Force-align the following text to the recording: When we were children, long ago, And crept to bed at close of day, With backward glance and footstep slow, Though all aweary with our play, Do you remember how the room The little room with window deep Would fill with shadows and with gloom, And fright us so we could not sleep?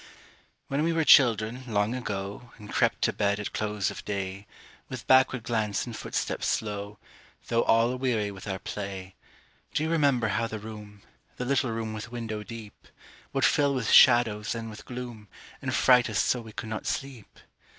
When 0.67 0.81
we 0.81 0.93
were 0.93 1.03
children, 1.05 1.63
long 1.67 1.93
ago, 1.93 2.49
And 2.57 2.73
crept 2.73 3.03
to 3.03 3.13
bed 3.13 3.39
at 3.39 3.53
close 3.53 3.91
of 3.91 4.03
day, 4.03 4.47
With 4.89 5.05
backward 5.05 5.43
glance 5.43 5.85
and 5.85 5.95
footstep 5.95 6.43
slow, 6.43 6.97
Though 7.49 7.61
all 7.61 7.91
aweary 7.93 8.31
with 8.31 8.47
our 8.47 8.57
play, 8.57 9.13
Do 9.75 9.83
you 9.83 9.91
remember 9.91 10.29
how 10.29 10.47
the 10.47 10.57
room 10.57 11.03
The 11.37 11.45
little 11.45 11.69
room 11.69 11.93
with 11.93 12.11
window 12.11 12.41
deep 12.41 12.87
Would 13.31 13.45
fill 13.45 13.75
with 13.75 13.91
shadows 13.91 14.55
and 14.55 14.71
with 14.71 14.85
gloom, 14.85 15.27
And 15.61 15.71
fright 15.71 16.09
us 16.09 16.17
so 16.17 16.41
we 16.41 16.51
could 16.51 16.69
not 16.69 16.87
sleep? 16.87 17.37